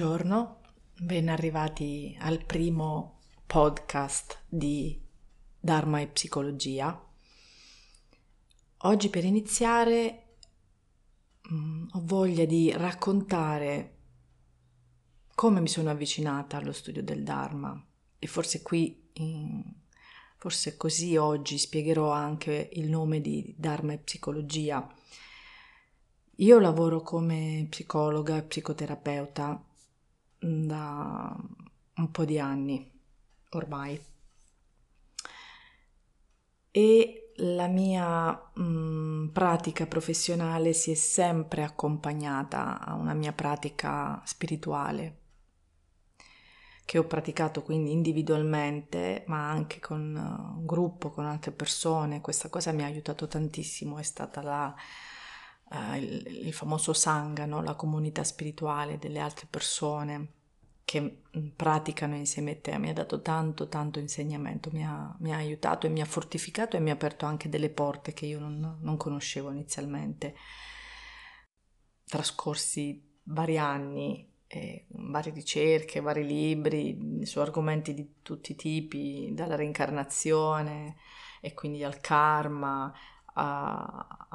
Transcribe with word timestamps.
Buongiorno, 0.00 0.60
ben 0.98 1.28
arrivati 1.28 2.16
al 2.20 2.42
primo 2.46 3.20
podcast 3.46 4.44
di 4.48 4.98
Dharma 5.60 6.00
e 6.00 6.06
Psicologia. 6.06 7.06
Oggi 8.78 9.10
per 9.10 9.24
iniziare 9.24 10.36
mh, 11.42 11.54
mm, 11.54 11.88
ho 11.92 12.00
voglia 12.04 12.46
di 12.46 12.72
raccontare 12.74 13.98
come 15.34 15.60
mi 15.60 15.68
sono 15.68 15.90
avvicinata 15.90 16.56
allo 16.56 16.72
studio 16.72 17.02
del 17.02 17.22
Dharma 17.22 17.86
e 18.18 18.26
forse 18.26 18.62
qui, 18.62 19.10
in, 19.12 19.62
forse 20.38 20.78
così 20.78 21.18
oggi 21.18 21.58
spiegherò 21.58 22.10
anche 22.10 22.70
il 22.72 22.88
nome 22.88 23.20
di 23.20 23.54
Dharma 23.54 23.92
e 23.92 23.98
Psicologia 23.98 24.94
io 26.36 26.58
lavoro 26.58 27.02
come 27.02 27.66
psicologa 27.68 28.38
e 28.38 28.42
psicoterapeuta 28.44 29.62
da 30.40 31.36
un 31.96 32.10
po' 32.10 32.24
di 32.24 32.38
anni 32.38 32.90
ormai 33.50 34.00
e 36.72 37.32
la 37.36 37.66
mia 37.66 38.32
mh, 38.54 39.30
pratica 39.32 39.86
professionale 39.86 40.72
si 40.72 40.90
è 40.92 40.94
sempre 40.94 41.62
accompagnata 41.62 42.80
a 42.80 42.94
una 42.94 43.14
mia 43.14 43.32
pratica 43.32 44.20
spirituale 44.24 45.18
che 46.84 46.98
ho 46.98 47.04
praticato 47.04 47.62
quindi 47.62 47.92
individualmente 47.92 49.24
ma 49.28 49.48
anche 49.48 49.78
con 49.78 50.00
un 50.16 50.66
gruppo, 50.66 51.10
con 51.10 51.24
altre 51.24 51.52
persone. 51.52 52.20
Questa 52.20 52.48
cosa 52.48 52.72
mi 52.72 52.82
ha 52.82 52.86
aiutato 52.86 53.28
tantissimo, 53.28 53.98
è 53.98 54.02
stata 54.02 54.42
la 54.42 54.74
eh, 55.72 55.98
il, 55.98 56.52
famoso 56.52 56.92
Sangha, 56.92 57.46
no? 57.46 57.62
la 57.62 57.74
comunità 57.74 58.24
spirituale 58.24 58.98
delle 58.98 59.20
altre 59.20 59.46
persone 59.48 60.32
che 60.84 61.00
mm, 61.00 61.48
praticano 61.56 62.16
insieme 62.16 62.52
a 62.52 62.56
te, 62.56 62.78
mi 62.78 62.88
ha 62.88 62.92
dato 62.92 63.22
tanto, 63.22 63.68
tanto 63.68 63.98
insegnamento, 63.98 64.70
mi 64.72 64.84
ha, 64.84 65.14
mi 65.20 65.32
ha, 65.32 65.36
aiutato 65.36 65.86
e 65.86 65.90
mi 65.90 66.00
ha 66.00 66.06
fortificato 66.06 66.76
e 66.76 66.80
mi 66.80 66.90
ha 66.90 66.94
aperto 66.94 67.26
anche 67.26 67.48
delle 67.48 67.70
porte 67.70 68.12
che 68.12 68.26
io 68.26 68.38
non, 68.38 68.78
non 68.80 68.96
conoscevo 68.96 69.50
inizialmente. 69.50 70.34
Trascorsi 72.04 73.18
vari 73.24 73.56
anni 73.56 74.30
eh, 74.52 74.86
varie 74.88 75.32
ricerche, 75.32 76.00
vari 76.00 76.26
libri 76.26 77.24
su 77.24 77.38
argomenti 77.38 77.94
di 77.94 78.14
tutti 78.20 78.50
i 78.52 78.56
tipi, 78.56 79.30
dalla 79.32 79.54
reincarnazione 79.54 80.96
e 81.40 81.54
quindi 81.54 81.84
al 81.84 82.00
karma, 82.00 82.92
a, 83.34 84.26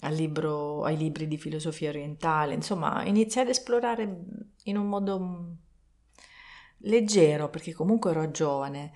a, 0.00 0.08
libro, 0.08 0.84
ai 0.84 0.96
libri 0.96 1.26
di 1.26 1.38
filosofia 1.38 1.88
orientale, 1.88 2.54
insomma, 2.54 3.04
iniziai 3.04 3.44
ad 3.44 3.50
esplorare 3.50 4.24
in 4.64 4.76
un 4.76 4.88
modo 4.88 5.56
leggero, 6.78 7.48
perché 7.48 7.72
comunque 7.72 8.10
ero 8.10 8.30
giovane, 8.30 8.92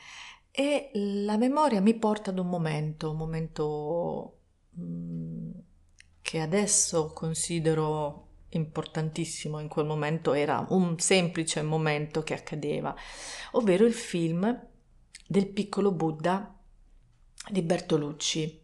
e 0.51 0.91
la 0.95 1.37
memoria 1.37 1.81
mi 1.81 1.95
porta 1.95 2.31
ad 2.31 2.39
un 2.39 2.49
momento, 2.49 3.11
un 3.11 3.17
momento 3.17 4.39
mh, 4.71 5.51
che 6.23 6.41
adesso 6.41 7.13
considero 7.13 8.25
importantissimo, 8.51 9.59
in 9.61 9.69
quel 9.69 9.87
momento 9.87 10.33
era 10.33 10.65
un 10.71 10.99
semplice 10.99 11.63
momento 11.63 12.23
che 12.23 12.35
accadeva, 12.35 12.95
ovvero 13.53 13.85
il 13.85 13.93
film 13.93 14.67
del 15.27 15.49
piccolo 15.49 15.93
Buddha 15.93 16.55
di 17.49 17.63
Bertolucci 17.63 18.63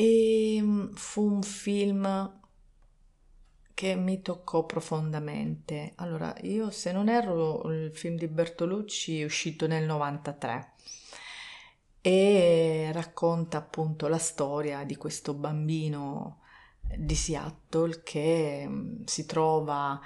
e 0.00 0.58
mm, 0.62 0.92
fu 0.92 1.24
un 1.28 1.42
film 1.42 2.32
che 3.74 3.96
mi 3.96 4.22
toccò 4.22 4.64
profondamente. 4.64 5.94
Allora, 5.96 6.32
io 6.42 6.70
se 6.70 6.92
non 6.92 7.08
erro, 7.08 7.68
il 7.72 7.90
film 7.92 8.16
di 8.16 8.28
Bertolucci 8.28 9.20
è 9.20 9.24
uscito 9.24 9.66
nel 9.66 9.84
93 9.86 10.72
e 12.00 12.90
racconta 12.92 13.58
appunto 13.58 14.06
la 14.06 14.18
storia 14.18 14.84
di 14.84 14.96
questo 14.96 15.34
bambino 15.34 16.42
di 16.96 17.16
Seattle 17.16 18.02
che 18.04 18.66
mm, 18.68 19.02
si 19.04 19.26
trova 19.26 20.00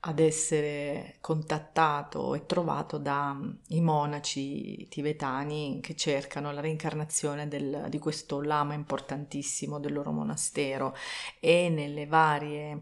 ad 0.00 0.18
essere 0.18 1.16
contattato 1.20 2.34
e 2.34 2.46
trovato 2.46 2.96
dai 2.96 3.34
mm, 3.34 3.84
monaci 3.84 4.86
tibetani 4.88 5.80
che 5.82 5.94
cercano 5.94 6.52
la 6.52 6.60
reincarnazione 6.60 7.48
del, 7.48 7.86
di 7.90 7.98
questo 7.98 8.40
lama 8.40 8.72
importantissimo 8.72 9.78
del 9.78 9.92
loro 9.92 10.10
monastero. 10.10 10.96
E 11.38 11.68
nelle 11.68 12.06
varie 12.06 12.80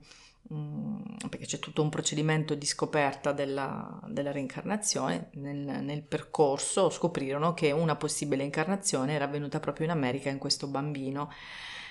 mm, 0.52 1.00
perché 1.28 1.46
c'è 1.46 1.58
tutto 1.58 1.82
un 1.82 1.88
procedimento 1.88 2.54
di 2.54 2.66
scoperta 2.66 3.32
della, 3.32 4.00
della 4.06 4.30
reincarnazione, 4.30 5.30
nel, 5.34 5.82
nel, 5.82 6.02
percorso 6.02 6.88
scoprirono 6.88 7.52
che 7.52 7.72
una 7.72 7.96
possibile 7.96 8.44
incarnazione 8.44 9.14
era 9.14 9.24
avvenuta 9.24 9.58
proprio 9.58 9.86
in 9.86 9.92
America 9.92 10.28
in 10.30 10.38
questo 10.38 10.68
bambino. 10.68 11.32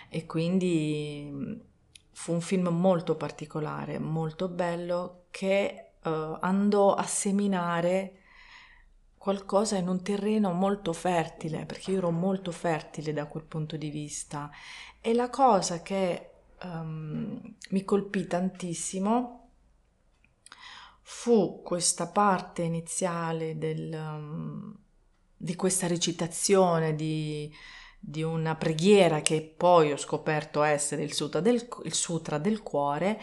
E 0.09 0.26
quindi 0.26 1.30
mm, 1.30 1.54
fu 2.17 2.31
un 2.31 2.41
film 2.41 2.69
molto 2.69 3.16
particolare, 3.16 4.00
molto 4.00 4.50
bello, 4.50 5.25
che 5.29 5.91
uh, 6.01 6.09
andò 6.39 6.95
a 6.95 7.03
seminare 7.03 8.23
qualcosa 9.16 9.78
in 9.78 9.88
un 9.88 10.01
terreno 10.01 10.51
molto 10.51 10.94
fertile, 10.94 11.67
perché 11.67 11.91
io 11.91 12.00
ero 12.00 12.09
molto 12.09 12.51
fertile 12.51 13.13
da 13.13 13.28
quel 13.28 13.44
punto 13.44 13.78
di 13.78 13.91
vista. 13.91 14.50
E 15.00 15.13
la 15.13 15.29
cosa 15.29 15.83
che 15.83 16.31
um, 16.63 17.39
mi 17.69 17.83
colpì 17.83 18.25
tantissimo 18.25 19.49
fu 21.03 21.61
questa 21.61 22.07
parte 22.07 22.63
iniziale 22.63 23.59
del, 23.59 23.94
um, 23.94 24.75
di 25.38 25.55
questa 25.55 25.85
recitazione 25.85 26.95
di 26.95 27.53
di 28.00 28.24
una 28.24 28.56
preghiera 28.56 29.22
che 29.22 29.41
poi 29.41 29.91
ho 29.91 29.97
scoperto 29.97 30.63
essere 30.63 31.03
il 31.03 31.13
sutra 31.13 31.40
del, 31.40 31.68
il 31.84 31.94
sutra 31.94 32.38
del 32.38 32.63
cuore, 32.63 33.19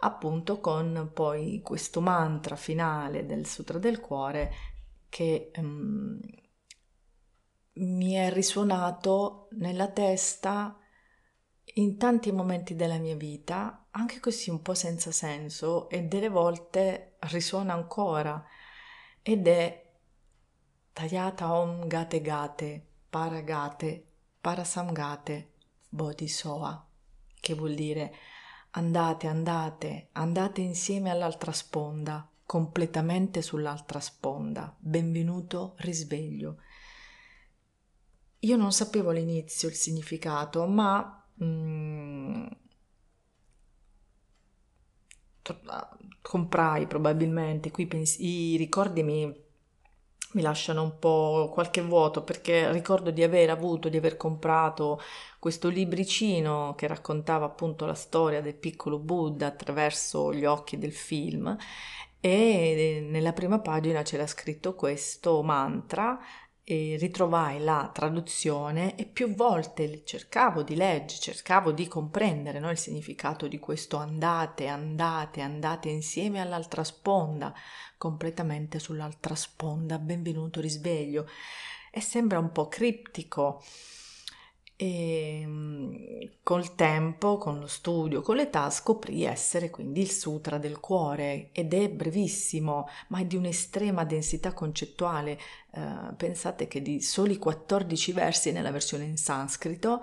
appunto 0.00 0.60
con 0.60 1.10
poi 1.12 1.60
questo 1.62 2.00
mantra 2.00 2.56
finale 2.56 3.26
del 3.26 3.46
sutra 3.46 3.78
del 3.78 4.00
cuore 4.00 4.52
che 5.08 5.50
um, 5.56 6.18
mi 7.74 8.12
è 8.12 8.30
risuonato 8.32 9.48
nella 9.52 9.88
testa 9.88 10.76
in 11.74 11.96
tanti 11.96 12.32
momenti 12.32 12.74
della 12.74 12.98
mia 12.98 13.16
vita, 13.16 13.86
anche 13.90 14.20
così 14.20 14.50
un 14.50 14.62
po' 14.62 14.74
senza 14.74 15.12
senso 15.12 15.88
e 15.88 16.02
delle 16.02 16.28
volte 16.28 17.16
risuona 17.20 17.72
ancora 17.72 18.42
ed 19.22 19.46
è 19.46 19.86
Tayata 20.92 21.52
Om 21.52 21.86
Gate 21.86 22.20
Gate 22.20 22.86
Paragate 23.08 24.07
Parasamgate 24.40 25.52
Bodhisoa, 25.88 26.86
che 27.40 27.54
vuol 27.54 27.74
dire 27.74 28.14
andate, 28.70 29.26
andate, 29.26 30.08
andate 30.12 30.60
insieme 30.60 31.10
all'altra 31.10 31.52
sponda, 31.52 32.28
completamente 32.44 33.42
sull'altra 33.42 34.00
sponda. 34.00 34.74
Benvenuto 34.78 35.74
risveglio. 35.78 36.58
Io 38.40 38.56
non 38.56 38.72
sapevo 38.72 39.10
all'inizio 39.10 39.68
il 39.68 39.74
significato, 39.74 40.64
ma 40.66 41.26
mm, 41.42 42.46
comprai 46.20 46.86
probabilmente, 46.86 47.70
qui 47.72 47.86
pens- 47.86 48.18
i 48.18 48.56
ricordi 48.56 49.02
mi 49.02 49.46
mi 50.32 50.42
lasciano 50.42 50.82
un 50.82 50.98
po' 50.98 51.50
qualche 51.52 51.80
vuoto 51.80 52.22
perché 52.22 52.70
ricordo 52.72 53.10
di 53.10 53.22
aver 53.22 53.50
avuto, 53.50 53.88
di 53.88 53.96
aver 53.96 54.16
comprato 54.16 55.00
questo 55.38 55.68
libricino 55.68 56.74
che 56.76 56.86
raccontava 56.86 57.46
appunto 57.46 57.86
la 57.86 57.94
storia 57.94 58.42
del 58.42 58.54
piccolo 58.54 58.98
Buddha 58.98 59.46
attraverso 59.46 60.32
gli 60.34 60.44
occhi 60.44 60.76
del 60.78 60.92
film 60.92 61.56
e 62.20 63.06
nella 63.08 63.32
prima 63.32 63.60
pagina 63.60 64.02
c'era 64.02 64.26
scritto 64.26 64.74
questo 64.74 65.42
mantra 65.42 66.18
ritrovai 66.68 67.60
la 67.60 67.90
traduzione 67.92 68.94
e 68.96 69.06
più 69.06 69.34
volte 69.34 70.02
cercavo 70.04 70.62
di 70.62 70.74
leggere, 70.74 71.20
cercavo 71.20 71.72
di 71.72 71.88
comprendere 71.88 72.58
no, 72.58 72.70
il 72.70 72.76
significato 72.76 73.46
di 73.48 73.58
questo 73.58 73.96
andate, 73.96 74.66
andate, 74.66 75.40
andate 75.40 75.88
insieme 75.88 76.40
all'altra 76.40 76.84
sponda, 76.84 77.54
completamente 77.96 78.78
sull'altra 78.78 79.34
sponda, 79.34 79.98
benvenuto 79.98 80.60
risveglio. 80.60 81.26
E 81.90 82.00
sembra 82.00 82.38
un 82.38 82.52
po' 82.52 82.68
criptico. 82.68 83.62
E 84.80 85.42
mm, 85.44 85.94
col 86.44 86.76
tempo, 86.76 87.36
con 87.36 87.58
lo 87.58 87.66
studio, 87.66 88.22
con 88.22 88.36
l'età 88.36 88.70
scoprì 88.70 89.24
essere 89.24 89.70
quindi 89.70 90.00
il 90.00 90.10
sutra 90.10 90.58
del 90.58 90.78
cuore 90.78 91.50
ed 91.52 91.74
è 91.74 91.88
brevissimo, 91.90 92.88
ma 93.08 93.18
è 93.18 93.24
di 93.24 93.36
un'estrema 93.36 94.04
densità 94.04 94.52
concettuale. 94.52 95.38
Eh, 95.72 96.14
pensate 96.16 96.68
che 96.68 96.80
di 96.80 97.02
soli 97.02 97.38
14 97.38 98.12
versi 98.12 98.52
nella 98.52 98.70
versione 98.70 99.04
in 99.04 99.16
sanscrito 99.16 100.02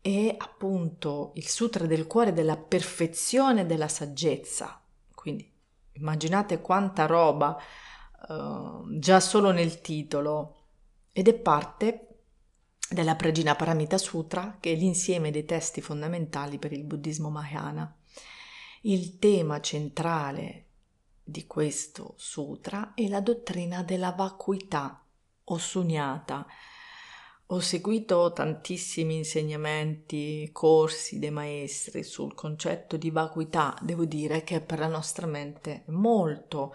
è 0.00 0.34
appunto 0.38 1.32
il 1.34 1.46
sutra 1.46 1.86
del 1.86 2.06
cuore 2.06 2.32
della 2.32 2.56
perfezione 2.56 3.66
della 3.66 3.88
saggezza. 3.88 4.80
Quindi 5.14 5.56
Immaginate 5.98 6.60
quanta 6.60 7.06
roba 7.06 7.56
uh, 8.28 8.98
già 8.98 9.20
solo 9.20 9.50
nel 9.50 9.80
titolo 9.80 10.54
ed 11.12 11.28
è 11.28 11.34
parte 11.34 12.07
della 12.90 13.16
Prajna 13.16 13.54
Paramita 13.54 13.98
Sutra 13.98 14.56
che 14.60 14.72
è 14.72 14.76
l'insieme 14.76 15.30
dei 15.30 15.44
testi 15.44 15.80
fondamentali 15.80 16.58
per 16.58 16.72
il 16.72 16.84
buddismo 16.84 17.30
Mahayana. 17.30 17.94
Il 18.82 19.18
tema 19.18 19.60
centrale 19.60 20.66
di 21.22 21.46
questo 21.46 22.14
sutra 22.16 22.94
è 22.94 23.06
la 23.08 23.20
dottrina 23.20 23.82
della 23.82 24.12
vacuità 24.12 25.04
o 25.44 25.58
sunyata. 25.58 26.46
Ho 27.50 27.60
seguito 27.60 28.32
tantissimi 28.32 29.16
insegnamenti, 29.16 30.48
corsi 30.52 31.18
dei 31.18 31.30
maestri 31.30 32.02
sul 32.02 32.34
concetto 32.34 32.96
di 32.96 33.10
vacuità. 33.10 33.76
Devo 33.82 34.04
dire 34.04 34.44
che 34.44 34.60
per 34.60 34.78
la 34.78 34.86
nostra 34.86 35.26
mente 35.26 35.84
è 35.84 35.90
molto 35.90 36.74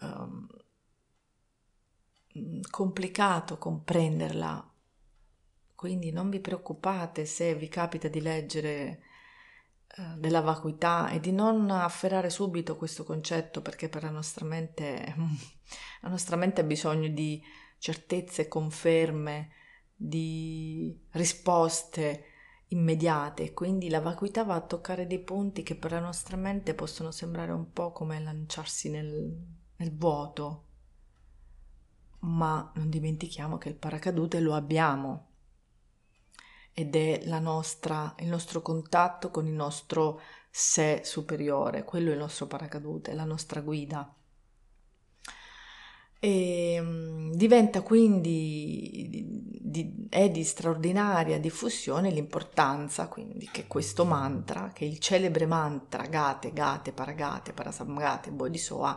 um, 0.00 0.46
complicato 2.68 3.58
comprenderla. 3.58 4.71
Quindi 5.82 6.12
non 6.12 6.30
vi 6.30 6.38
preoccupate 6.38 7.24
se 7.24 7.56
vi 7.56 7.66
capita 7.66 8.06
di 8.06 8.20
leggere 8.20 9.00
eh, 9.96 10.14
della 10.16 10.40
vacuità 10.40 11.10
e 11.10 11.18
di 11.18 11.32
non 11.32 11.68
afferrare 11.72 12.30
subito 12.30 12.76
questo 12.76 13.02
concetto 13.02 13.62
perché 13.62 13.88
per 13.88 14.04
la 14.04 14.10
nostra 14.10 14.44
mente, 14.46 15.12
la 16.02 16.08
nostra 16.08 16.36
mente 16.36 16.60
ha 16.60 16.64
bisogno 16.64 17.08
di 17.08 17.42
certezze, 17.78 18.46
conferme, 18.46 19.50
di 19.92 20.96
risposte 21.14 22.26
immediate, 22.68 23.52
quindi 23.52 23.88
la 23.88 24.00
vacuità 24.00 24.44
va 24.44 24.54
a 24.54 24.60
toccare 24.64 25.08
dei 25.08 25.20
punti 25.20 25.64
che 25.64 25.74
per 25.74 25.90
la 25.90 25.98
nostra 25.98 26.36
mente 26.36 26.74
possono 26.74 27.10
sembrare 27.10 27.50
un 27.50 27.72
po' 27.72 27.90
come 27.90 28.20
lanciarsi 28.20 28.88
nel, 28.88 29.36
nel 29.74 29.96
vuoto, 29.96 30.66
ma 32.20 32.70
non 32.76 32.88
dimentichiamo 32.88 33.58
che 33.58 33.68
il 33.68 33.74
paracadute 33.74 34.38
lo 34.38 34.54
abbiamo 34.54 35.30
ed 36.74 36.96
è 36.96 37.22
nostra, 37.38 38.14
il 38.18 38.28
nostro 38.28 38.62
contatto 38.62 39.30
con 39.30 39.46
il 39.46 39.52
nostro 39.52 40.20
sé 40.50 41.00
superiore, 41.04 41.84
quello 41.84 42.10
è 42.10 42.12
il 42.12 42.18
nostro 42.18 42.46
paracadute, 42.46 43.14
la 43.14 43.24
nostra 43.24 43.60
guida. 43.60 44.14
E 46.24 46.78
um, 46.78 47.34
diventa 47.34 47.82
quindi 47.82 49.08
di, 49.10 49.58
di, 49.60 50.06
è 50.08 50.30
di 50.30 50.44
straordinaria 50.44 51.40
diffusione 51.40 52.10
l'importanza 52.10 53.08
quindi 53.08 53.48
che 53.50 53.66
questo 53.66 54.04
mantra, 54.04 54.70
che 54.72 54.84
il 54.84 54.98
celebre 54.98 55.46
mantra 55.46 56.06
Gate, 56.06 56.52
Gate, 56.52 56.92
Paragate, 56.92 57.52
Parasamgate, 57.52 58.30
Bodhisoa 58.30 58.96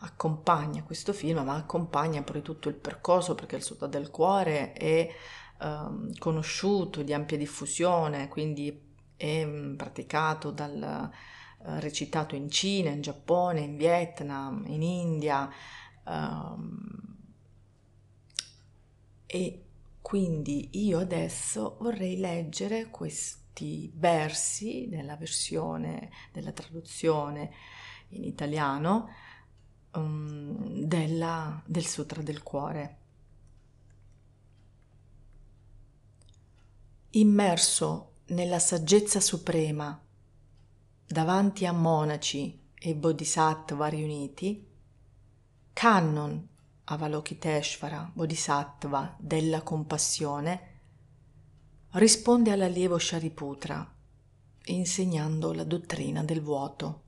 accompagna 0.00 0.82
questo 0.82 1.12
film, 1.12 1.42
ma 1.44 1.54
accompagna 1.54 2.22
poi 2.22 2.42
tutto 2.42 2.68
il 2.68 2.74
percorso 2.76 3.34
perché 3.34 3.56
il 3.56 3.62
Sutta 3.62 3.86
del 3.86 4.10
Cuore 4.10 4.72
è 4.72 5.08
Ehm, 5.60 6.12
conosciuto, 6.18 7.02
di 7.02 7.12
ampia 7.14 7.36
diffusione, 7.38 8.28
quindi 8.28 8.80
è 9.16 9.44
mm, 9.44 9.76
praticato 9.76 10.50
dal 10.50 11.10
uh, 11.58 11.78
recitato 11.78 12.34
in 12.34 12.50
Cina, 12.50 12.90
in 12.90 13.00
Giappone, 13.00 13.60
in 13.60 13.76
Vietnam, 13.76 14.64
in 14.66 14.82
India. 14.82 15.48
Um, 16.04 17.16
e 19.26 19.64
quindi 20.02 20.68
io 20.72 20.98
adesso 20.98 21.76
vorrei 21.80 22.18
leggere 22.18 22.90
questi 22.90 23.90
versi 23.94 24.86
nella 24.86 25.16
versione 25.16 26.10
della 26.32 26.52
traduzione 26.52 27.52
in 28.08 28.24
italiano 28.24 29.08
um, 29.94 30.84
della, 30.84 31.62
del 31.64 31.86
Sutra 31.86 32.22
del 32.22 32.42
Cuore. 32.42 33.03
Immerso 37.16 38.12
nella 38.26 38.58
saggezza 38.58 39.20
suprema, 39.20 40.00
davanti 41.06 41.64
a 41.64 41.72
monaci 41.72 42.60
e 42.74 42.94
bodhisattva 42.96 43.86
riuniti, 43.86 44.66
Kannon 45.72 46.48
Avalokiteshvara, 46.84 48.10
bodhisattva 48.12 49.14
della 49.18 49.62
compassione, 49.62 50.72
risponde 51.90 52.50
all'allievo 52.50 52.98
Shariputra 52.98 53.94
insegnando 54.66 55.52
la 55.52 55.64
dottrina 55.64 56.24
del 56.24 56.40
vuoto. 56.40 57.02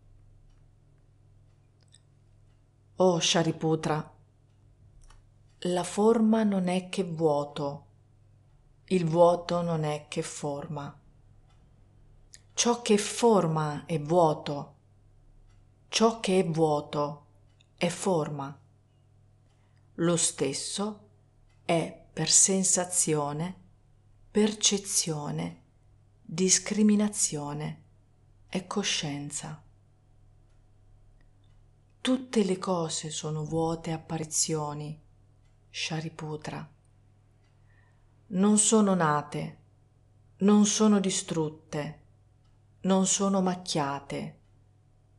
O 2.97 3.19
Shariputra, 3.19 4.14
la 5.61 5.82
forma 5.82 6.44
non 6.44 6.69
è 6.69 6.88
che 6.88 7.02
vuoto, 7.02 7.86
il 8.88 9.05
vuoto 9.05 9.62
non 9.62 9.83
è 9.83 10.06
che 10.06 10.23
forma. 10.23 10.97
Ciò 12.55 12.83
che 12.83 12.99
forma 12.99 13.85
è 13.85 13.99
vuoto. 13.99 14.75
Ciò 15.88 16.21
che 16.21 16.38
è 16.38 16.47
vuoto 16.47 17.27
è 17.77 17.88
forma. 17.88 18.56
Lo 19.94 20.17
stesso 20.17 21.09
è 21.65 22.05
per 22.12 22.31
sensazione, 22.31 23.56
percezione, 24.31 25.62
discriminazione 26.23 27.83
e 28.49 28.69
coscienza. 28.69 29.61
Tutte 32.00 32.45
le 32.45 32.59
cose 32.59 33.11
sono 33.11 33.45
vuote 33.45 33.90
apparizioni, 33.90 34.97
Shariputra 35.69 36.75
non 38.28 38.59
sono 38.59 38.95
nate, 38.95 39.59
non 40.38 40.66
sono 40.66 40.99
distrutte, 40.99 42.00
non 42.80 43.06
sono 43.06 43.40
macchiate, 43.40 44.40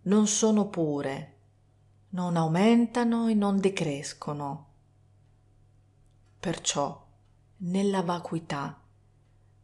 non 0.03 0.27
sono 0.27 0.67
pure, 0.67 1.37
non 2.09 2.35
aumentano 2.35 3.27
e 3.27 3.33
non 3.33 3.59
decrescono. 3.59 4.65
Perciò 6.39 7.05
nella 7.57 8.01
vacuità 8.01 8.81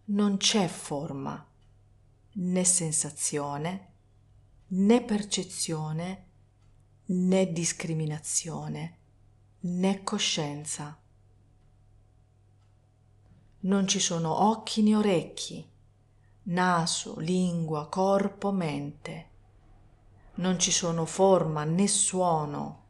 non 0.05 0.37
c'è 0.37 0.67
forma, 0.67 1.45
né 2.35 2.63
sensazione, 2.63 3.91
né 4.67 5.03
percezione, 5.03 6.27
né 7.05 7.51
discriminazione, 7.51 8.97
né 9.59 10.01
coscienza 10.03 10.97
non 13.63 13.87
ci 13.87 13.99
sono 13.99 14.43
occhi 14.49 14.81
né 14.81 14.95
orecchi, 14.95 15.65
naso, 16.43 17.19
lingua, 17.19 17.87
corpo, 17.87 18.51
mente. 18.51 19.29
Non 20.35 20.59
ci 20.59 20.71
sono 20.71 21.05
forma 21.05 21.63
né 21.63 21.87
suono, 21.87 22.81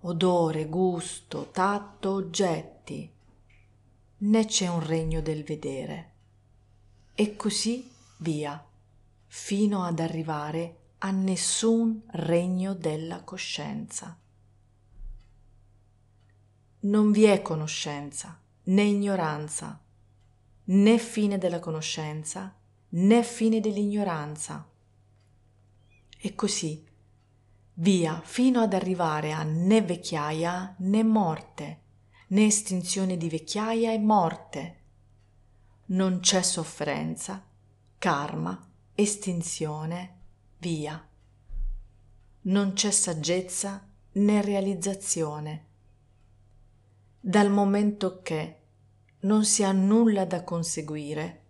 odore, 0.00 0.66
gusto, 0.66 1.50
tatto, 1.50 2.10
oggetti, 2.12 3.10
né 4.18 4.44
c'è 4.44 4.68
un 4.68 4.84
regno 4.84 5.20
del 5.20 5.42
vedere. 5.42 6.10
E 7.14 7.34
così 7.34 7.90
via, 8.18 8.64
fino 9.26 9.82
ad 9.82 9.98
arrivare 9.98 10.76
a 10.98 11.10
nessun 11.10 12.02
regno 12.10 12.74
della 12.74 13.22
coscienza. 13.22 14.16
Non 16.80 17.10
vi 17.10 17.24
è 17.24 17.42
conoscenza 17.42 18.40
né 18.64 18.82
ignoranza 18.82 19.80
né 20.64 20.98
fine 20.98 21.38
della 21.38 21.58
conoscenza 21.58 22.54
né 22.90 23.22
fine 23.22 23.60
dell'ignoranza. 23.60 24.68
E 26.18 26.34
così 26.34 26.84
via 27.74 28.20
fino 28.22 28.60
ad 28.60 28.74
arrivare 28.74 29.32
a 29.32 29.42
né 29.42 29.80
vecchiaia 29.82 30.74
né 30.78 31.02
morte, 31.02 31.80
né 32.28 32.44
estinzione 32.44 33.16
di 33.16 33.28
vecchiaia 33.28 33.92
e 33.92 33.98
morte. 33.98 34.80
Non 35.86 36.20
c'è 36.20 36.42
sofferenza, 36.42 37.44
karma, 37.98 38.70
estinzione, 38.94 40.18
via. 40.58 41.06
Non 42.42 42.72
c'è 42.72 42.90
saggezza 42.90 43.86
né 44.12 44.42
realizzazione. 44.42 45.66
Dal 47.20 47.50
momento 47.50 48.20
che 48.22 48.61
non 49.24 49.44
si 49.44 49.62
ha 49.62 49.70
nulla 49.70 50.24
da 50.24 50.42
conseguire, 50.42 51.40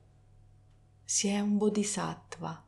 si 1.04 1.28
è 1.28 1.40
un 1.40 1.56
bodhisattva. 1.56 2.64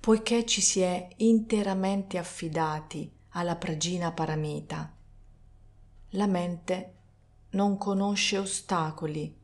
Poiché 0.00 0.46
ci 0.46 0.60
si 0.60 0.80
è 0.80 1.08
interamente 1.18 2.18
affidati 2.18 3.10
alla 3.30 3.54
pragina 3.54 4.10
paramita, 4.10 4.92
la 6.10 6.26
mente 6.26 6.94
non 7.50 7.78
conosce 7.78 8.38
ostacoli. 8.38 9.36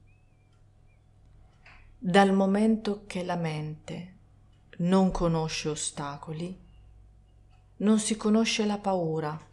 Dal 1.97 2.33
momento 2.33 3.05
che 3.07 3.23
la 3.23 3.37
mente 3.37 4.17
non 4.79 5.13
conosce 5.13 5.69
ostacoli, 5.69 6.59
non 7.77 8.01
si 8.01 8.17
conosce 8.17 8.67
la 8.67 8.79
paura, 8.79 9.53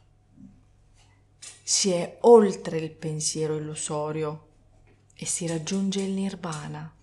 si 1.63 1.91
è 1.91 2.17
oltre 2.21 2.77
il 2.77 2.91
pensiero 2.91 3.55
illusorio 3.55 4.48
e 5.15 5.25
si 5.25 5.48
raggiunge 5.48 6.01
il 6.01 6.12
nirvana. 6.12 6.93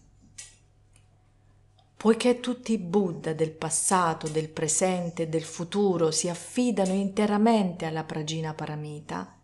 Poiché 1.96 2.40
tutti 2.40 2.72
i 2.72 2.78
Buddha 2.78 3.32
del 3.32 3.50
passato, 3.50 4.28
del 4.28 4.48
presente 4.48 5.22
e 5.22 5.28
del 5.28 5.42
futuro 5.42 6.10
si 6.10 6.28
affidano 6.28 6.92
interamente 6.92 7.86
alla 7.86 8.04
pragina 8.04 8.54
paramita, 8.54 9.36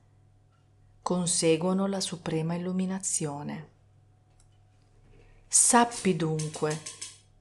conseguono 1.03 1.87
la 1.87 2.01
suprema 2.01 2.55
illuminazione. 2.55 3.69
Sappi 5.49 6.17
dunque 6.17 6.81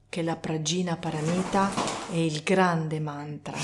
che 0.08 0.22
la 0.22 0.36
pragina 0.36 0.96
paramita 0.96 1.70
è 2.10 2.16
il 2.16 2.42
grande 2.42 3.00
mantra, 3.00 3.58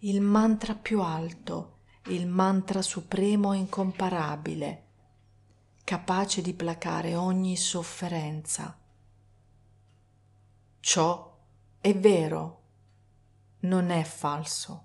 il 0.00 0.20
mantra 0.20 0.74
più 0.74 1.00
alto, 1.00 1.78
il 2.04 2.26
mantra 2.26 2.82
supremo 2.82 3.52
e 3.52 3.58
incomparabile, 3.58 4.84
capace 5.84 6.42
di 6.42 6.54
placare 6.54 7.14
ogni 7.14 7.56
sofferenza. 7.56 8.76
Ciò 10.80 11.38
è 11.80 11.94
vero, 11.94 12.60
non 13.60 13.90
è 13.90 14.02
falso. 14.02 14.84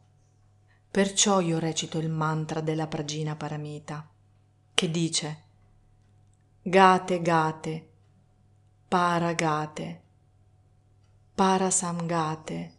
Perciò 0.91 1.39
io 1.39 1.59
recito 1.59 1.97
il 1.97 2.09
mantra 2.09 2.61
della 2.61 2.87
pragina 2.87 3.35
paramita 3.35 4.07
che 4.73 4.91
dice 4.91 5.43
Gate 6.61 7.21
Gate, 7.21 7.89
Paragate, 8.87 10.01
Parasamgate, 11.35 12.73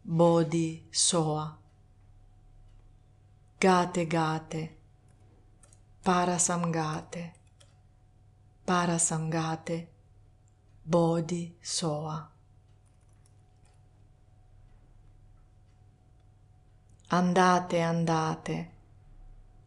Bodhi 0.00 0.86
Soa. 0.90 1.59
Gate 3.60 4.06
Gate, 4.06 4.76
Parasamgate, 6.00 7.32
Parasamgate, 8.64 9.88
Bodhi 10.80 11.58
Soa. 11.60 12.30
Andate, 17.08 17.80
andate 17.82 18.70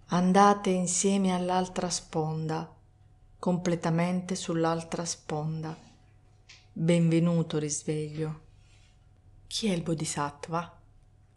andate 0.07 0.71
insieme 0.71 1.31
all'altra 1.31 1.91
sponda, 1.91 2.67
completamente 3.38 4.33
sull'altra 4.33 5.05
sponda. 5.05 5.77
Benvenuto 6.71 7.59
risveglio. 7.59 8.41
Chi 9.45 9.67
è 9.67 9.73
il 9.73 9.83
Bodhisattva? 9.83 10.81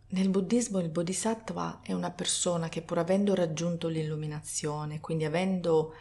Nel 0.08 0.28
buddismo 0.28 0.78
il 0.78 0.88
Bodhisattva 0.88 1.80
è 1.82 1.92
una 1.92 2.12
persona 2.12 2.68
che 2.68 2.82
pur 2.82 2.98
avendo 2.98 3.34
raggiunto 3.34 3.88
l'illuminazione, 3.88 5.00
quindi 5.00 5.24
avendo 5.24 5.94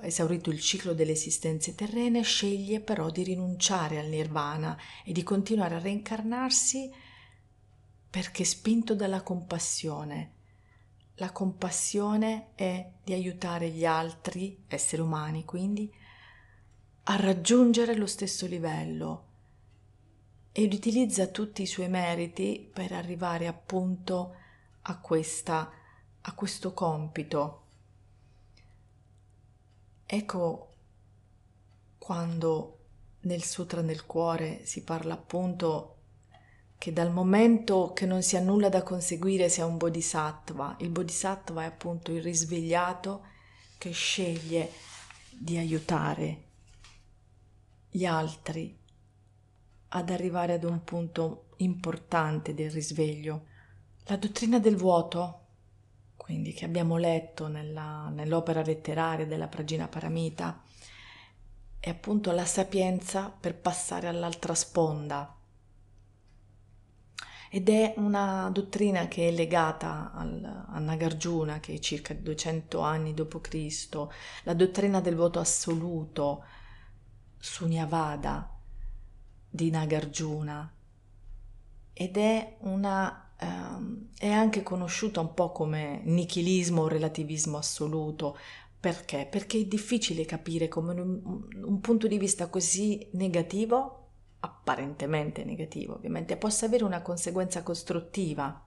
esaurito 0.00 0.50
il 0.50 0.58
ciclo 0.58 0.94
delle 0.94 1.12
esistenze 1.12 1.74
terrene, 1.74 2.22
sceglie 2.22 2.80
però 2.80 3.10
di 3.10 3.22
rinunciare 3.22 3.98
al 3.98 4.06
nirvana 4.06 4.76
e 5.04 5.12
di 5.12 5.22
continuare 5.22 5.74
a 5.74 5.80
reincarnarsi 5.80 6.90
perché 8.08 8.44
spinto 8.44 8.94
dalla 8.94 9.22
compassione, 9.22 10.32
la 11.16 11.30
compassione 11.30 12.48
è 12.54 12.90
di 13.04 13.12
aiutare 13.12 13.68
gli 13.68 13.84
altri, 13.84 14.64
esseri 14.66 15.02
umani 15.02 15.44
quindi, 15.44 15.92
a 17.04 17.16
raggiungere 17.16 17.96
lo 17.96 18.06
stesso 18.06 18.46
livello 18.46 19.31
ed 20.52 20.74
utilizza 20.74 21.28
tutti 21.28 21.62
i 21.62 21.66
suoi 21.66 21.88
meriti 21.88 22.70
per 22.72 22.92
arrivare 22.92 23.46
appunto 23.46 24.36
a, 24.82 24.98
questa, 24.98 25.70
a 26.20 26.34
questo 26.34 26.74
compito. 26.74 27.60
Ecco 30.04 30.68
quando 31.96 32.78
nel 33.20 33.42
Sutra 33.42 33.80
del 33.80 34.04
Cuore 34.04 34.66
si 34.66 34.82
parla 34.82 35.14
appunto 35.14 35.96
che 36.76 36.92
dal 36.92 37.12
momento 37.12 37.92
che 37.94 38.04
non 38.06 38.22
si 38.22 38.36
ha 38.36 38.40
nulla 38.40 38.68
da 38.68 38.82
conseguire 38.82 39.48
si 39.48 39.60
è 39.60 39.64
un 39.64 39.78
bodhisattva. 39.78 40.76
Il 40.80 40.90
bodhisattva 40.90 41.62
è 41.62 41.66
appunto 41.66 42.12
il 42.12 42.20
risvegliato 42.20 43.24
che 43.78 43.92
sceglie 43.92 44.70
di 45.30 45.56
aiutare 45.56 46.42
gli 47.88 48.04
altri 48.04 48.81
ad 49.94 50.10
arrivare 50.10 50.54
ad 50.54 50.64
un 50.64 50.82
punto 50.84 51.48
importante 51.56 52.54
del 52.54 52.70
risveglio. 52.70 53.46
La 54.04 54.16
dottrina 54.16 54.58
del 54.58 54.76
vuoto, 54.76 55.40
quindi 56.16 56.52
che 56.52 56.64
abbiamo 56.64 56.96
letto 56.96 57.48
nella, 57.48 58.08
nell'opera 58.08 58.62
letteraria 58.62 59.26
della 59.26 59.48
Pragina 59.48 59.88
Paramita, 59.88 60.62
è 61.78 61.90
appunto 61.90 62.30
la 62.30 62.44
sapienza 62.44 63.28
per 63.28 63.56
passare 63.56 64.08
all'altra 64.08 64.54
sponda, 64.54 65.36
ed 67.50 67.68
è 67.68 67.92
una 67.98 68.48
dottrina 68.50 69.08
che 69.08 69.28
è 69.28 69.30
legata 69.30 70.12
al, 70.14 70.64
a 70.68 70.78
Nagarjuna, 70.78 71.60
che 71.60 71.74
è 71.74 71.78
circa 71.80 72.14
200 72.14 72.80
anni 72.80 73.12
d.C., 73.12 74.06
la 74.44 74.54
dottrina 74.54 75.02
del 75.02 75.16
voto 75.16 75.38
assoluto, 75.38 76.44
Sunyavada 77.36 78.51
di 79.54 79.68
Nagarjuna, 79.68 80.72
ed 81.92 82.16
è 82.16 82.56
una 82.60 83.32
ehm, 83.38 84.08
è 84.18 84.28
anche 84.28 84.62
conosciuta 84.62 85.20
un 85.20 85.34
po' 85.34 85.52
come 85.52 86.00
nichilismo 86.04 86.82
o 86.82 86.88
relativismo 86.88 87.58
assoluto. 87.58 88.38
Perché? 88.80 89.28
Perché 89.30 89.60
è 89.60 89.64
difficile 89.66 90.24
capire 90.24 90.68
come 90.68 90.92
un, 91.00 91.20
un 91.64 91.80
punto 91.80 92.08
di 92.08 92.18
vista 92.18 92.48
così 92.48 93.06
negativo 93.12 93.98
apparentemente 94.40 95.44
negativo, 95.44 95.94
ovviamente, 95.94 96.36
possa 96.36 96.66
avere 96.66 96.82
una 96.84 97.02
conseguenza 97.02 97.62
costruttiva. 97.62 98.60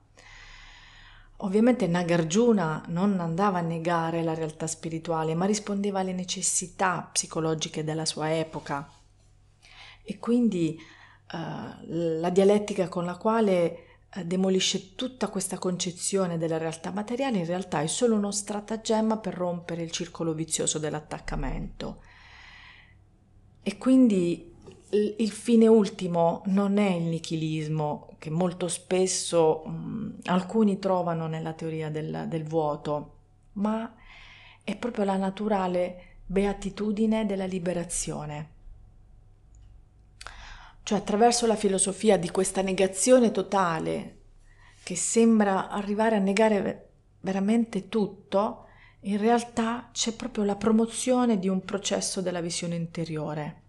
Ovviamente 1.40 1.86
Nagarjuna 1.86 2.84
non 2.88 3.20
andava 3.20 3.58
a 3.58 3.62
negare 3.62 4.22
la 4.22 4.32
realtà 4.32 4.66
spirituale, 4.66 5.34
ma 5.34 5.44
rispondeva 5.44 6.00
alle 6.00 6.14
necessità 6.14 7.10
psicologiche 7.12 7.84
della 7.84 8.06
sua 8.06 8.34
epoca. 8.34 8.90
E 10.08 10.18
quindi 10.18 10.78
uh, 11.32 12.18
la 12.20 12.30
dialettica 12.30 12.88
con 12.88 13.04
la 13.04 13.16
quale 13.16 13.98
uh, 14.14 14.22
demolisce 14.22 14.94
tutta 14.94 15.28
questa 15.28 15.58
concezione 15.58 16.38
della 16.38 16.58
realtà 16.58 16.92
materiale 16.92 17.38
in 17.38 17.46
realtà 17.46 17.80
è 17.80 17.88
solo 17.88 18.14
uno 18.14 18.30
stratagemma 18.30 19.18
per 19.18 19.34
rompere 19.34 19.82
il 19.82 19.90
circolo 19.90 20.32
vizioso 20.32 20.78
dell'attaccamento. 20.78 22.02
E 23.62 23.78
quindi 23.78 24.54
il 24.90 25.30
fine 25.30 25.66
ultimo 25.66 26.42
non 26.46 26.78
è 26.78 26.90
il 26.90 27.02
nichilismo 27.02 28.14
che 28.18 28.30
molto 28.30 28.68
spesso 28.68 29.64
mh, 29.64 30.18
alcuni 30.26 30.78
trovano 30.78 31.26
nella 31.26 31.52
teoria 31.52 31.90
del, 31.90 32.26
del 32.28 32.44
vuoto, 32.44 33.14
ma 33.54 33.92
è 34.62 34.76
proprio 34.76 35.04
la 35.04 35.16
naturale 35.16 36.20
beatitudine 36.26 37.26
della 37.26 37.44
liberazione. 37.44 38.54
Cioè 40.86 40.98
attraverso 40.98 41.48
la 41.48 41.56
filosofia 41.56 42.16
di 42.16 42.30
questa 42.30 42.62
negazione 42.62 43.32
totale 43.32 44.18
che 44.84 44.94
sembra 44.94 45.68
arrivare 45.68 46.14
a 46.14 46.20
negare 46.20 46.90
veramente 47.22 47.88
tutto, 47.88 48.66
in 49.00 49.18
realtà 49.18 49.88
c'è 49.90 50.12
proprio 50.12 50.44
la 50.44 50.54
promozione 50.54 51.40
di 51.40 51.48
un 51.48 51.64
processo 51.64 52.20
della 52.20 52.40
visione 52.40 52.76
interiore. 52.76 53.62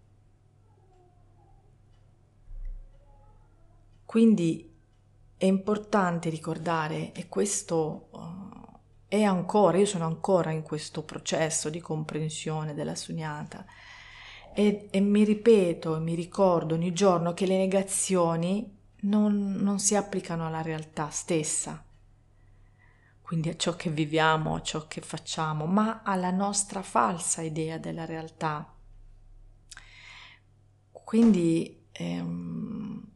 Quindi 4.06 4.72
è 5.38 5.46
importante 5.46 6.30
ricordare, 6.30 7.14
e 7.14 7.28
questo 7.28 8.10
uh, 8.12 8.80
è 9.08 9.24
ancora, 9.24 9.80
io 9.80 9.88
sono 9.88 10.06
ancora 10.06 10.52
in 10.52 10.62
questo 10.62 11.02
processo 11.02 11.72
di 11.72 11.80
comprensione 11.80 12.76
della 12.76 12.94
sugnata, 12.94 13.66
e, 14.58 14.88
e 14.90 15.00
mi 15.02 15.24
ripeto 15.24 15.98
e 15.98 16.00
mi 16.00 16.16
ricordo 16.16 16.74
ogni 16.74 16.92
giorno 16.92 17.36
che 17.36 17.46
le 17.46 17.58
negazioni 17.58 18.76
non, 19.02 19.52
non 19.52 19.78
si 19.78 19.96
applicano 19.96 20.48
alla 20.48 20.64
realtà 20.64 21.12
stessa, 21.12 21.86
quindi 23.22 23.50
a 23.50 23.56
ciò 23.56 23.76
che 23.76 23.92
viviamo, 23.92 24.56
a 24.56 24.64
ciò 24.64 24.88
che 24.88 25.02
facciamo, 25.02 25.68
ma 25.68 26.02
alla 26.02 26.32
nostra 26.32 26.82
falsa 26.82 27.44
idea 27.44 27.78
della 27.78 28.06
realtà. 28.06 28.74
Quindi 30.92 31.86
ehm, 31.92 33.12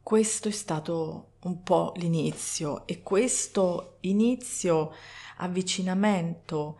questo 0.00 0.46
è 0.46 0.52
stato 0.52 1.32
un 1.40 1.60
po' 1.64 1.92
l'inizio 1.96 2.86
e 2.86 3.02
questo 3.02 3.96
inizio 4.02 4.92
avvicinamento 5.38 6.78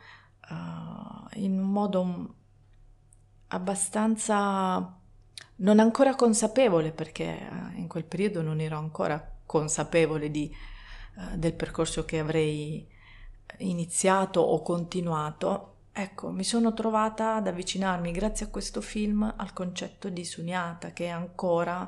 uh, 0.50 1.38
in 1.40 1.58
un 1.58 1.68
modo 1.68 2.36
abbastanza 3.52 4.98
non 5.56 5.78
ancora 5.78 6.14
consapevole 6.14 6.90
perché 6.90 7.48
uh, 7.48 7.78
in 7.78 7.86
quel 7.86 8.04
periodo 8.04 8.42
non 8.42 8.60
ero 8.60 8.78
ancora 8.78 9.30
consapevole 9.44 10.30
di, 10.30 10.50
eh, 10.50 11.36
del 11.36 11.52
percorso 11.54 12.04
che 12.04 12.18
avrei 12.18 12.88
iniziato 13.58 14.40
o 14.40 14.62
continuato, 14.62 15.74
ecco, 15.92 16.30
mi 16.30 16.42
sono 16.42 16.72
trovata 16.72 17.36
ad 17.36 17.46
avvicinarmi 17.46 18.12
grazie 18.12 18.46
a 18.46 18.48
questo 18.48 18.80
film 18.80 19.30
al 19.36 19.52
concetto 19.52 20.08
di 20.08 20.24
Sunyata, 20.24 20.92
che 20.92 21.06
è 21.06 21.08
ancora 21.10 21.86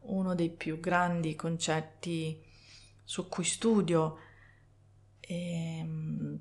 uno 0.00 0.34
dei 0.34 0.50
più 0.50 0.80
grandi 0.80 1.36
concetti 1.36 2.42
su 3.04 3.28
cui 3.28 3.44
studio. 3.44 4.18
E, 5.20 5.78
ehm, 5.78 6.40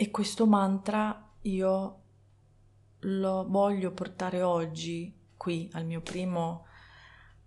e 0.00 0.12
questo 0.12 0.46
mantra 0.46 1.28
io 1.42 2.02
lo 3.00 3.46
voglio 3.48 3.90
portare 3.90 4.42
oggi 4.42 5.12
qui 5.36 5.68
al 5.72 5.86
mio 5.86 6.00
primo, 6.02 6.66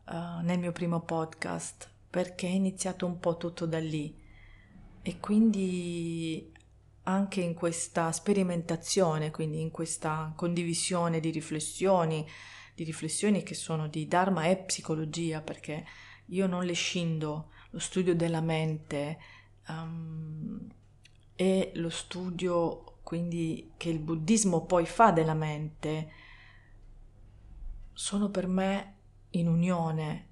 uh, 0.08 0.42
nel 0.42 0.60
mio 0.60 0.74
primo 0.74 1.00
podcast 1.00 1.90
perché 2.10 2.48
è 2.48 2.52
iniziato 2.52 3.06
un 3.06 3.22
po' 3.22 3.38
tutto 3.38 3.66
da 3.66 3.80
lì. 3.80 4.14
E 5.02 5.20
quindi 5.22 6.52
anche 7.04 7.40
in 7.40 7.54
questa 7.54 8.12
sperimentazione, 8.12 9.32
quindi 9.32 9.62
in 9.62 9.72
questa 9.72 10.34
condivisione 10.36 11.22
di 11.22 11.30
riflessioni, 11.32 12.28
di 12.76 12.84
riflessioni 12.84 13.44
che 13.44 13.56
sono 13.56 13.88
di 13.88 14.10
Dharma 14.10 14.48
e 14.48 14.58
psicologia, 14.58 15.40
perché 15.40 15.86
io 16.26 16.48
non 16.48 16.66
le 16.66 16.74
scindo, 16.74 17.52
lo 17.70 17.80
studio 17.80 18.14
della 18.14 18.42
mente 18.42 19.18
um, 19.70 20.68
e 21.36 21.72
lo 21.76 21.90
studio 21.90 23.00
quindi 23.04 23.74
che 23.78 23.90
il 23.90 24.00
buddismo 24.00 24.66
poi 24.66 24.86
fa 24.86 25.12
della 25.12 25.34
mente, 25.34 26.12
sono 27.94 28.30
per 28.30 28.48
me 28.48 28.96
in 29.32 29.48
unione. 29.48 30.30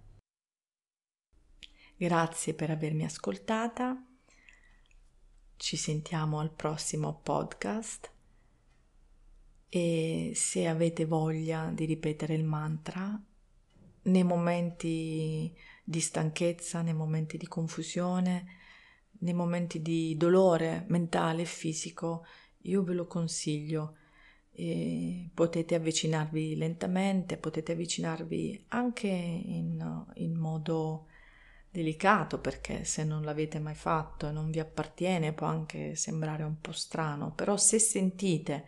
Grazie 1.97 2.53
per 2.53 2.69
avermi 2.69 3.03
ascoltata 3.03 4.01
ci 5.59 5.75
sentiamo 5.75 6.39
al 6.39 6.51
prossimo 6.51 7.19
podcast 7.21 8.09
e 9.67 10.31
se 10.33 10.67
avete 10.67 11.03
voglia 11.03 11.69
di 11.73 11.83
ripetere 11.83 12.33
il 12.33 12.45
mantra 12.45 13.21
nei 14.03 14.23
momenti 14.23 15.53
di 15.83 15.99
stanchezza, 15.99 16.81
nei 16.81 16.93
momenti 16.93 17.35
di 17.35 17.45
confusione, 17.45 18.58
nei 19.19 19.33
momenti 19.33 19.81
di 19.81 20.15
dolore 20.17 20.85
mentale 20.87 21.43
e 21.43 21.45
fisico, 21.45 22.25
io 22.63 22.83
ve 22.83 22.93
lo 22.93 23.07
consiglio. 23.07 23.95
E 24.51 25.29
potete 25.33 25.75
avvicinarvi 25.75 26.55
lentamente, 26.57 27.37
potete 27.37 27.71
avvicinarvi 27.71 28.65
anche 28.69 29.07
in, 29.07 30.05
in 30.15 30.35
modo 30.35 31.07
delicato 31.71 32.39
perché 32.39 32.83
se 32.83 33.03
non 33.03 33.23
l'avete 33.23 33.59
mai 33.59 33.75
fatto 33.75 34.27
e 34.27 34.31
non 34.31 34.49
vi 34.49 34.59
appartiene 34.59 35.33
può 35.33 35.47
anche 35.47 35.95
sembrare 35.95 36.43
un 36.43 36.59
po' 36.59 36.71
strano, 36.71 37.31
però 37.31 37.55
se 37.57 37.79
sentite 37.79 38.67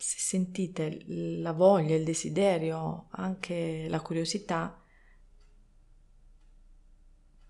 se 0.00 0.18
sentite 0.18 1.02
la 1.06 1.52
voglia, 1.52 1.94
il 1.94 2.04
desiderio, 2.04 3.08
anche 3.10 3.86
la 3.88 4.00
curiosità, 4.00 4.82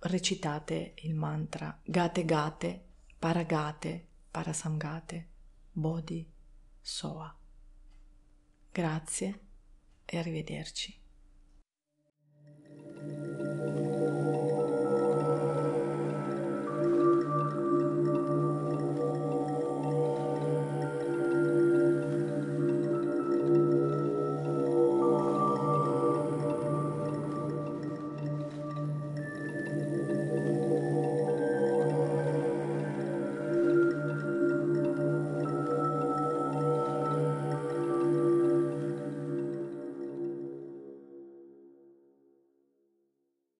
recitate 0.01 0.95
il 1.03 1.15
mantra 1.15 1.79
Gate 1.85 2.25
Gate, 2.25 2.85
Paragate, 3.19 4.07
Parasamgate, 4.31 5.29
Bodhi, 5.73 6.29
Soa. 6.81 7.37
Grazie 8.73 9.41
e 10.05 10.19
arrivederci. 10.19 11.00